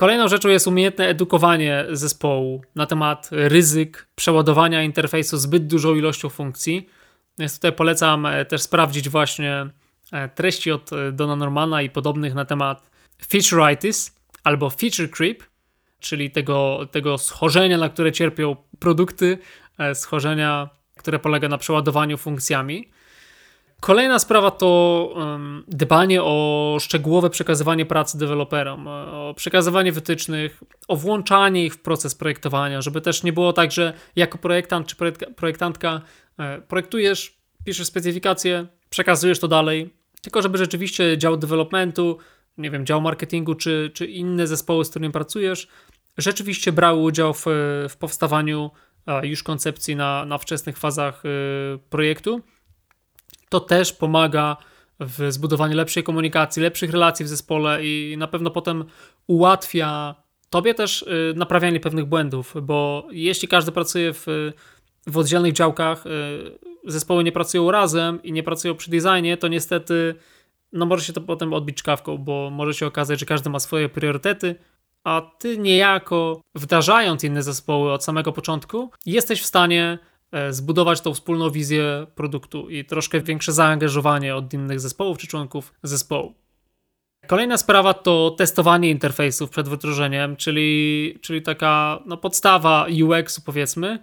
[0.00, 6.88] Kolejną rzeczą jest umiejętne edukowanie zespołu na temat ryzyk przeładowania interfejsu zbyt dużą ilością funkcji.
[7.38, 9.66] Więc tutaj polecam e, też sprawdzić właśnie
[10.12, 12.90] e, treści od e, Dona Normana i podobnych na temat
[13.26, 15.42] featureitis albo feature creep,
[15.98, 19.38] czyli tego, tego schorzenia, na które cierpią produkty,
[19.94, 22.90] schorzenia, które polega na przeładowaniu funkcjami.
[23.80, 25.14] Kolejna sprawa to
[25.68, 32.82] dbanie o szczegółowe przekazywanie pracy deweloperom, o przekazywanie wytycznych, o włączanie ich w proces projektowania,
[32.82, 34.96] żeby też nie było tak, że jako projektant czy
[35.36, 36.00] projektantka
[36.38, 42.18] e, projektujesz, piszesz specyfikację, przekazujesz to dalej, tylko żeby rzeczywiście dział developmentu,
[42.58, 45.68] nie wiem, dział marketingu czy, czy inne zespoły, z którymi pracujesz,
[46.18, 47.44] rzeczywiście brały udział w,
[47.88, 48.70] w powstawaniu
[49.22, 51.22] już koncepcji na, na wczesnych fazach
[51.90, 52.40] projektu
[53.50, 54.56] to też pomaga
[55.00, 58.84] w zbudowaniu lepszej komunikacji, lepszych relacji w zespole i na pewno potem
[59.26, 60.14] ułatwia
[60.50, 64.26] tobie też y, naprawianie pewnych błędów, bo jeśli każdy pracuje w,
[65.06, 66.10] w oddzielnych działkach, y,
[66.84, 70.14] zespoły nie pracują razem i nie pracują przy designie, to niestety
[70.72, 73.88] no może się to potem odbić czkawką, bo może się okazać, że każdy ma swoje
[73.88, 74.54] priorytety,
[75.04, 79.98] a ty niejako wdrażając inne zespoły od samego początku, jesteś w stanie
[80.50, 86.34] zbudować tą wspólną wizję produktu i troszkę większe zaangażowanie od innych zespołów czy członków zespołu.
[87.26, 93.98] Kolejna sprawa to testowanie interfejsów przed wdrożeniem, czyli, czyli taka no, podstawa UX-u powiedzmy,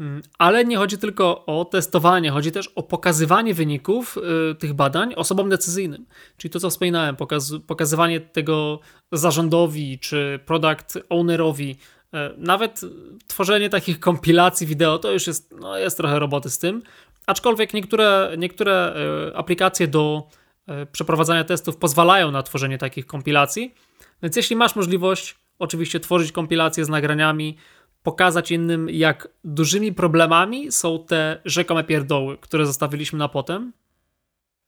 [0.00, 4.18] mm, ale nie chodzi tylko o testowanie, chodzi też o pokazywanie wyników
[4.50, 6.06] y, tych badań osobom decyzyjnym.
[6.36, 8.80] Czyli to, co wspominałem, pokaz pokazywanie tego
[9.12, 11.97] zarządowi czy product ownerowi, E,
[12.36, 12.80] nawet
[13.26, 16.82] tworzenie takich kompilacji wideo to już jest, no jest trochę roboty z tym.
[17.26, 20.28] Aczkolwiek niektóre, niektóre e, aplikacje do
[20.66, 23.74] e, przeprowadzania testów pozwalają na tworzenie takich kompilacji.
[24.22, 27.56] Więc jeśli masz możliwość, oczywiście tworzyć kompilacje z nagraniami,
[28.02, 33.72] pokazać innym, jak dużymi problemami są te rzekome pierdoły, które zostawiliśmy na potem.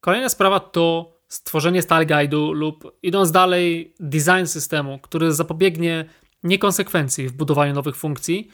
[0.01, 6.05] Kolejna sprawa to stworzenie style guide'u lub idąc dalej design systemu, który zapobiegnie
[6.43, 8.49] niekonsekwencji w budowaniu nowych funkcji,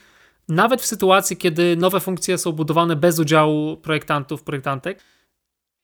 [0.49, 5.03] nawet w sytuacji, kiedy nowe funkcje są budowane bez udziału projektantów, projektantek.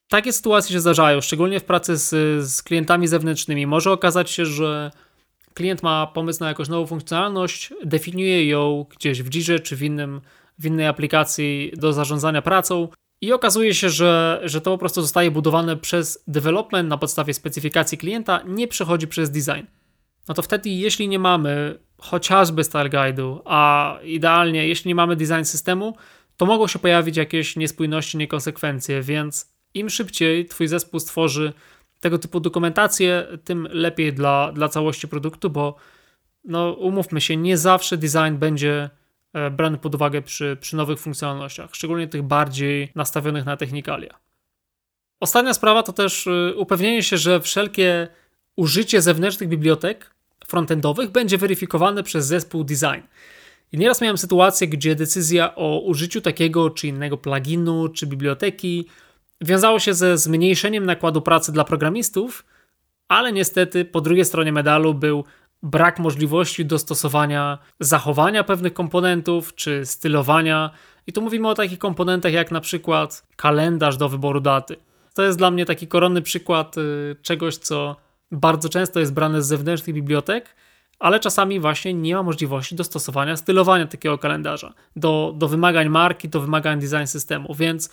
[0.08, 2.10] Takie sytuacje się zdarzają, szczególnie w pracy z,
[2.50, 3.66] z klientami zewnętrznymi.
[3.66, 4.90] Może okazać się, że
[5.54, 10.20] klient ma pomysł na jakąś nową funkcjonalność, definiuje ją gdzieś w Jirze czy w, innym,
[10.58, 12.88] w innej aplikacji do zarządzania pracą
[13.20, 17.98] i okazuje się, że, że to po prostu zostaje budowane przez development na podstawie specyfikacji
[17.98, 19.66] klienta, nie przechodzi przez design.
[20.28, 25.44] No to wtedy, jeśli nie mamy chociażby Style Guide'u, a idealnie, jeśli nie mamy design
[25.44, 25.96] systemu,
[26.36, 31.52] to mogą się pojawić jakieś niespójności, niekonsekwencje, więc im szybciej Twój zespół stworzy
[32.00, 35.76] tego typu dokumentację, tym lepiej dla, dla całości produktu, bo
[36.44, 38.90] no, umówmy się, nie zawsze design będzie
[39.32, 44.18] e, brany pod uwagę przy, przy nowych funkcjonalnościach, szczególnie tych bardziej nastawionych na technikalia.
[45.20, 48.08] Ostatnia sprawa to też e, upewnienie się, że wszelkie
[48.56, 50.14] użycie zewnętrznych bibliotek
[50.52, 53.02] frontendowych będzie weryfikowane przez zespół design.
[53.72, 58.88] I nieraz miałem sytuację, gdzie decyzja o użyciu takiego czy innego pluginu czy biblioteki
[59.40, 62.44] wiązało się ze zmniejszeniem nakładu pracy dla programistów,
[63.08, 65.24] ale niestety po drugiej stronie medalu był
[65.62, 70.70] brak możliwości dostosowania zachowania pewnych komponentów czy stylowania.
[71.06, 74.76] I tu mówimy o takich komponentach jak na przykład kalendarz do wyboru daty.
[75.14, 77.96] To jest dla mnie taki koronny przykład y, czegoś, co
[78.32, 80.54] bardzo często jest brane z zewnętrznych bibliotek,
[80.98, 86.40] ale czasami właśnie nie ma możliwości dostosowania stylowania takiego kalendarza do, do wymagań marki, do
[86.40, 87.54] wymagań design systemu.
[87.54, 87.90] Więc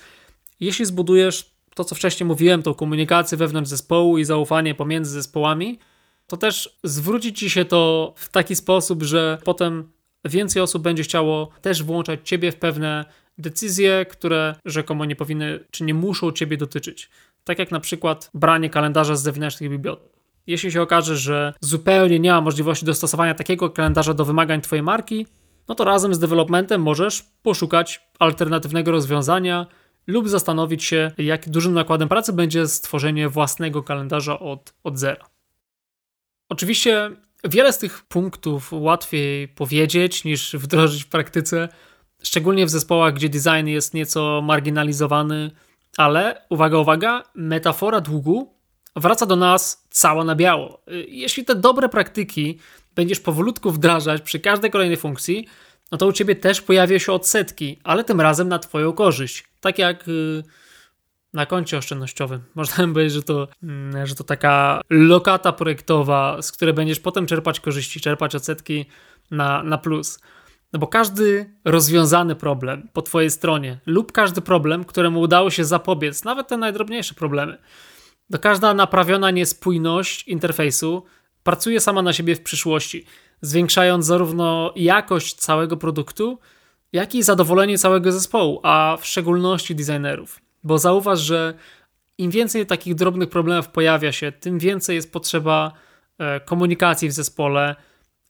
[0.60, 5.80] jeśli zbudujesz to, co wcześniej mówiłem, tą komunikację wewnątrz zespołu i zaufanie pomiędzy zespołami,
[6.28, 9.92] to też zwróci ci się to w taki sposób, że potem
[10.26, 13.06] więcej osób będzie chciało też włączać ciebie w pewne
[13.38, 17.10] decyzje, które rzekomo nie powinny czy nie muszą ciebie dotyczyć.
[17.44, 20.19] Tak jak na przykład branie kalendarza z zewnętrznych bibliotek.
[20.48, 25.28] Jeśli się okaże, że zupełnie nie ma możliwości dostosowania takiego kalendarza do wymagań Twojej marki,
[25.68, 29.68] no to razem z developmentem możesz poszukać alternatywnego rozwiązania
[30.08, 35.26] lub zastanowić się, jak dużym nakładem pracy będzie stworzenie własnego kalendarza od, od zera.
[36.50, 37.12] Oczywiście
[37.44, 41.70] Wiele z tych punktów łatwiej powiedzieć niż wdrożyć w praktyce,
[42.24, 45.52] szczególnie w zespołach, gdzie design jest nieco marginalizowany,
[45.98, 48.54] ale uwaga, uwaga, metafora długu
[49.00, 50.82] wraca do nas cała na biało.
[51.08, 52.60] Jeśli te dobre praktyki
[52.96, 55.48] będziesz powolutku wdrażać przy każdej kolejnej funkcji,
[55.92, 59.44] no to u ciebie też pojawia się odsetki, ale tym razem na twoją korzyść.
[59.62, 60.44] Tak jak y,
[61.34, 62.42] na koncie oszczędnościowym.
[62.56, 67.60] Można powiedzieć, że to, mm, że to taka lokata projektowa, z której będziesz potem czerpać
[67.60, 68.86] korzyści, czerpać odsetki
[69.32, 70.20] na, na plus.
[70.74, 76.24] No bo każdy rozwiązany problem po Twojej stronie lub każdy problem, któremu udało się zapobiec,
[76.24, 77.58] nawet te najdrobniejsze problemy,
[78.32, 81.04] to każda naprawiona niespójność interfejsu
[81.44, 83.06] pracuje sama na siebie w przyszłości,
[83.42, 86.40] zwiększając zarówno jakość całego produktu,
[86.94, 90.42] jak i zadowolenie całego zespołu, a w szczególności designerów.
[90.64, 91.54] Bo zauważ, że
[92.18, 95.72] im więcej takich drobnych problemów pojawia się, tym więcej jest potrzeba
[96.18, 97.76] e, komunikacji w zespole.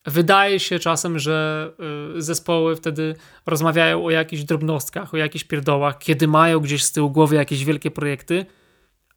[0.05, 1.69] Wydaje się czasem, że
[2.17, 7.09] e, zespoły wtedy rozmawiają o jakichś drobnostkach, o jakichś pierdołach, kiedy mają gdzieś z tyłu
[7.09, 8.45] głowy jakieś wielkie projekty.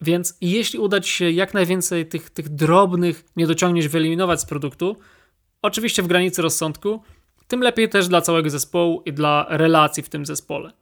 [0.03, 4.97] Więc jeśli uda Ci się jak najwięcej tych, tych drobnych niedociągnięć wyeliminować z produktu,
[5.63, 7.03] oczywiście w granicy rozsądku,
[7.49, 10.73] tym lepiej też dla całego zespołu i dla relacji w tym zespole.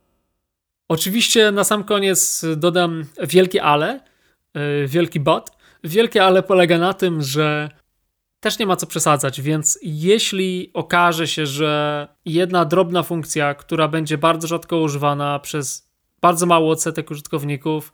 [0.89, 4.01] Oczywiście na sam koniec dodam wielkie ale,
[4.55, 5.51] e, wielki but.
[5.85, 7.71] Wielkie ale polega na tym, że
[8.41, 14.19] też nie ma co przesadzać, więc jeśli okaże się, że jedna drobna funkcja, która będzie
[14.19, 17.93] bardzo rzadko używana przez bardzo mały odsetek użytkowników,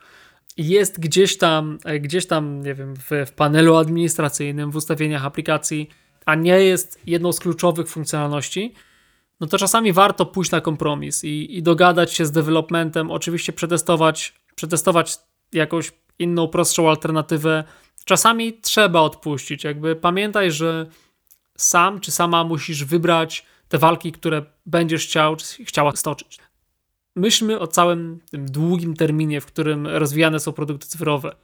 [0.56, 5.88] jest gdzieś tam, e, gdzieś tam, nie wiem, w, w panelu administracyjnym, w ustawieniach aplikacji,
[6.26, 8.74] a nie jest jedną z kluczowych funkcjonalności,
[9.40, 14.34] no to czasami warto pójść na kompromis i, i dogadać się z developmentem, oczywiście przetestować,
[14.54, 15.18] przetestować
[15.52, 17.64] jakąś inną, prostszą alternatywę.
[18.04, 20.86] Czasami trzeba odpuścić, jakby pamiętaj, że
[21.56, 26.38] sam czy sama musisz wybrać te walki, które będziesz chciał chciała stoczyć.
[27.16, 31.36] Myślmy o całym tym długim terminie, w którym rozwijane są produkty cyfrowe.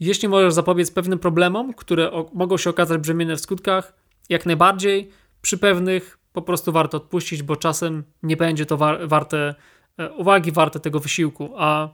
[0.00, 3.92] Jeśli możesz zapobiec pewnym problemom, które mogą się okazać brzemienne w skutkach,
[4.28, 5.10] jak najbardziej
[5.42, 9.54] przy pewnych po prostu warto odpuścić, bo czasem nie będzie to war warte
[9.98, 11.50] e, uwagi, warte tego wysiłku.
[11.56, 11.88] A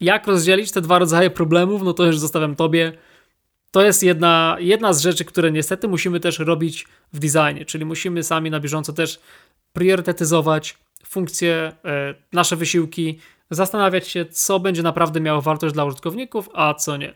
[0.00, 2.92] jak rozdzielić te dwa rodzaje problemów, no to już zostawiam tobie.
[3.70, 8.22] To jest jedna, jedna z rzeczy, które niestety musimy też robić w designie, czyli musimy
[8.22, 9.20] sami na bieżąco też
[9.72, 13.18] priorytetyzować funkcje, e, nasze wysiłki,
[13.50, 17.14] zastanawiać się, co będzie naprawdę miało wartość dla użytkowników, a co nie.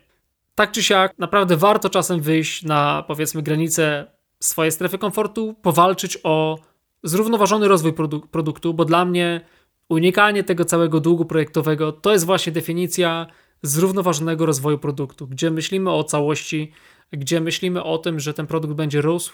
[0.55, 4.05] Tak czy siak, naprawdę warto czasem wyjść na powiedzmy granicę
[4.39, 6.59] swojej strefy komfortu, powalczyć o
[7.03, 9.41] zrównoważony rozwój produ produktu, bo dla mnie
[9.89, 13.27] unikanie tego całego długu projektowego to jest właśnie definicja
[13.61, 16.71] zrównoważonego rozwoju produktu, gdzie myślimy o całości,
[17.11, 19.33] gdzie myślimy o tym, że ten produkt będzie rósł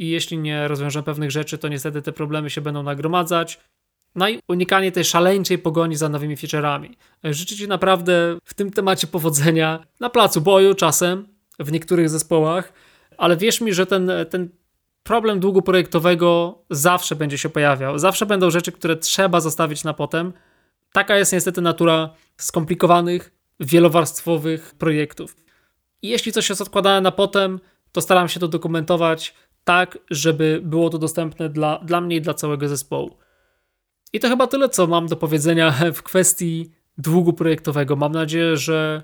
[0.00, 3.60] i jeśli nie rozwiążemy pewnych rzeczy, to niestety te problemy się będą nagromadzać.
[4.14, 6.96] No i unikanie tej szaleńczej pogoni za nowymi featureami.
[7.24, 12.72] Życzę Ci naprawdę w tym temacie powodzenia na placu boju czasem, w niektórych zespołach,
[13.18, 14.48] ale wierz mi, że ten, ten
[15.02, 17.98] problem długu projektowego zawsze będzie się pojawiał.
[17.98, 20.32] Zawsze będą rzeczy, które trzeba zostawić na potem.
[20.92, 25.36] Taka jest niestety natura skomplikowanych, wielowarstwowych projektów.
[26.02, 27.60] I jeśli coś jest odkładane na potem,
[27.92, 32.34] to staram się to dokumentować tak, żeby było to dostępne dla, dla mnie i dla
[32.34, 33.16] całego zespołu.
[34.12, 37.96] I to chyba tyle, co mam do powiedzenia w kwestii długu projektowego.
[37.96, 39.02] Mam nadzieję, że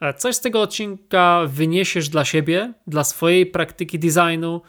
[0.00, 4.62] E, coś z tego odcinka wyniesiesz dla siebie, dla swojej praktyki designu.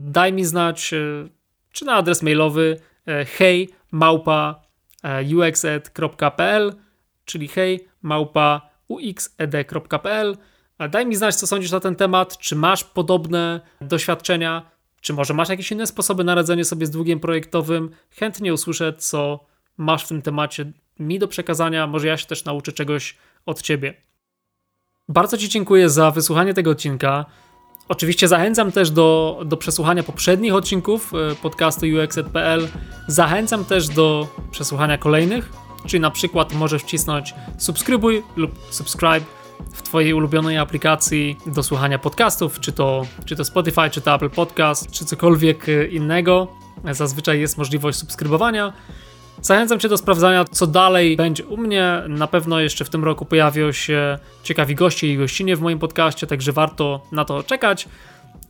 [0.00, 1.28] Daj mi znać, e,
[1.72, 4.62] czy na adres mailowy e, hej małpa
[5.36, 6.74] uxed.pl,
[7.24, 10.36] czyli hej małpa uxed.pl.
[10.90, 14.70] Daj mi znać, co sądzisz na ten temat, czy masz podobne doświadczenia,
[15.02, 17.90] czy może masz jakieś inne sposoby na radzenie sobie z długiem projektowym.
[18.10, 19.44] Chętnie usłyszę, co
[19.76, 21.86] masz w tym temacie mi do przekazania.
[21.86, 23.94] Może ja się też nauczę czegoś od ciebie.
[25.08, 27.24] Bardzo Ci dziękuję za wysłuchanie tego odcinka.
[27.88, 32.68] Oczywiście zachęcam też do, do przesłuchania poprzednich odcinków e, podcastu UXED.pl.
[33.06, 35.52] Zachęcam też do przesłuchania kolejnych,
[35.86, 39.41] czyli na przykład możesz wcisnąć subskrybuj lub subscribe
[39.72, 44.30] w Twojej ulubionej aplikacji do słuchania podcastów, czy to, czy to Spotify, czy to Apple
[44.30, 46.48] Podcast, czy cokolwiek e, innego.
[46.90, 48.72] Zazwyczaj jest możliwość subskrybowania.
[49.42, 52.02] Zachęcam Cię do sprawdzania, co dalej będzie u mnie.
[52.08, 56.26] Na pewno jeszcze w tym roku pojawią się ciekawi goście i gościnie w moim podcaście,
[56.26, 57.88] także warto na to czekać.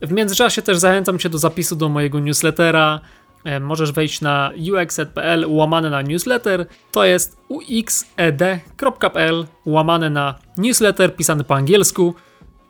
[0.01, 2.99] W międzyczasie też zachęcam Cię do zapisu do mojego newslettera.
[3.43, 4.51] E, możesz wejść na
[4.83, 6.65] uxed.pl łamane na newsletter.
[6.91, 12.15] To jest uxed.pl łamane na newsletter pisany po angielsku.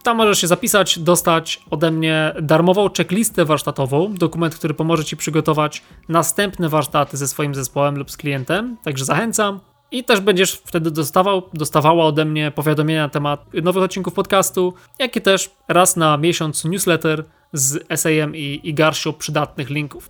[0.03, 5.83] Tam możesz się zapisać, dostać ode mnie darmową checklistę warsztatową, dokument, który pomoże Ci przygotować
[6.09, 8.77] następne warsztaty ze swoim zespołem lub z klientem.
[8.83, 9.59] Także zachęcam.
[9.91, 15.15] I też będziesz wtedy dostawał, dostawała ode mnie powiadomienia na temat nowych odcinków podcastu, jak
[15.15, 20.09] i też raz na miesiąc newsletter z SAM i, i garścią przydatnych linków.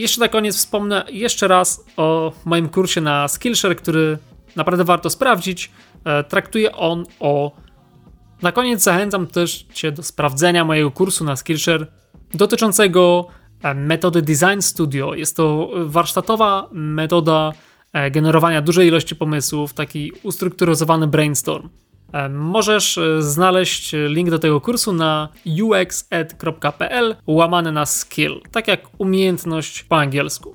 [0.00, 4.18] Jeszcze na koniec wspomnę jeszcze raz o moim kursie na Skillshare, który
[4.56, 5.70] naprawdę warto sprawdzić.
[6.04, 7.52] E, traktuje on o.
[8.42, 11.86] Na koniec zachęcam też Cię do sprawdzenia mojego kursu na Skillshare
[12.34, 13.26] dotyczącego
[13.62, 15.14] e, metody Design Studio.
[15.14, 17.52] Jest to warsztatowa metoda
[17.92, 21.68] e, generowania dużej ilości pomysłów, taki ustrukturyzowany brainstorm.
[22.30, 25.28] Możesz znaleźć link do tego kursu na
[25.62, 30.54] uxed.pl łamane na skill, tak jak umiejętność po angielsku.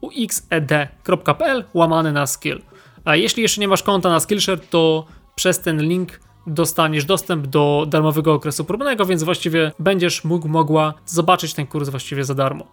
[0.00, 2.62] uxed.pl łamane na skill.
[3.04, 7.86] A jeśli jeszcze nie masz konta na Skillshare, to przez ten link dostaniesz dostęp do
[7.88, 12.66] darmowego okresu próbnego, więc właściwie będziesz mógł, mogła zobaczyć ten kurs właściwie za darmo.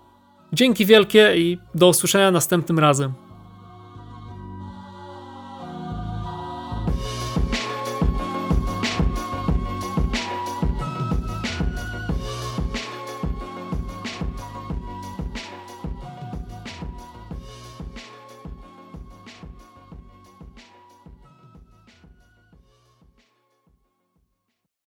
[0.54, 3.14] Dzięki wielkie i do usłyszenia następnym razem.